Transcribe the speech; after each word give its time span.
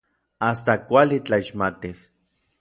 Asta 0.51 0.75
kuali 0.87 1.19
tlaixmatis. 1.27 2.01